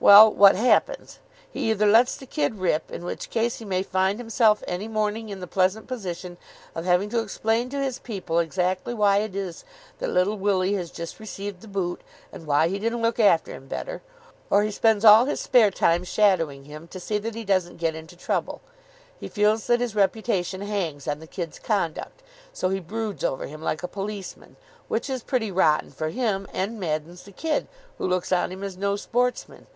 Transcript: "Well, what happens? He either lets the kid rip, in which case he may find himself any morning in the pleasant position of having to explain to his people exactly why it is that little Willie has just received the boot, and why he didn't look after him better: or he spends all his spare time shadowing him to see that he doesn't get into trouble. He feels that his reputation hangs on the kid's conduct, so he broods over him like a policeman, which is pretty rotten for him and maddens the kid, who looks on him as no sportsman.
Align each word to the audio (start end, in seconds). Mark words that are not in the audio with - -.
"Well, 0.00 0.32
what 0.32 0.54
happens? 0.54 1.18
He 1.50 1.70
either 1.70 1.84
lets 1.84 2.14
the 2.16 2.24
kid 2.24 2.60
rip, 2.60 2.88
in 2.92 3.04
which 3.04 3.30
case 3.30 3.58
he 3.58 3.64
may 3.64 3.82
find 3.82 4.20
himself 4.20 4.62
any 4.68 4.86
morning 4.86 5.28
in 5.28 5.40
the 5.40 5.48
pleasant 5.48 5.88
position 5.88 6.36
of 6.72 6.84
having 6.84 7.08
to 7.08 7.18
explain 7.18 7.68
to 7.70 7.82
his 7.82 7.98
people 7.98 8.38
exactly 8.38 8.94
why 8.94 9.18
it 9.18 9.34
is 9.34 9.64
that 9.98 10.06
little 10.10 10.38
Willie 10.38 10.74
has 10.74 10.92
just 10.92 11.18
received 11.18 11.62
the 11.62 11.68
boot, 11.68 12.00
and 12.32 12.46
why 12.46 12.68
he 12.68 12.78
didn't 12.78 13.02
look 13.02 13.18
after 13.18 13.52
him 13.52 13.66
better: 13.66 14.00
or 14.50 14.62
he 14.62 14.70
spends 14.70 15.04
all 15.04 15.24
his 15.24 15.40
spare 15.40 15.72
time 15.72 16.04
shadowing 16.04 16.66
him 16.66 16.86
to 16.86 17.00
see 17.00 17.18
that 17.18 17.34
he 17.34 17.44
doesn't 17.44 17.78
get 17.78 17.96
into 17.96 18.14
trouble. 18.16 18.60
He 19.18 19.26
feels 19.26 19.66
that 19.66 19.80
his 19.80 19.96
reputation 19.96 20.60
hangs 20.60 21.08
on 21.08 21.18
the 21.18 21.26
kid's 21.26 21.58
conduct, 21.58 22.22
so 22.52 22.68
he 22.68 22.78
broods 22.78 23.24
over 23.24 23.46
him 23.48 23.60
like 23.60 23.82
a 23.82 23.88
policeman, 23.88 24.54
which 24.86 25.10
is 25.10 25.24
pretty 25.24 25.50
rotten 25.50 25.90
for 25.90 26.10
him 26.10 26.46
and 26.52 26.78
maddens 26.78 27.24
the 27.24 27.32
kid, 27.32 27.66
who 27.98 28.06
looks 28.06 28.30
on 28.30 28.52
him 28.52 28.62
as 28.62 28.76
no 28.76 28.94
sportsman. 28.94 29.66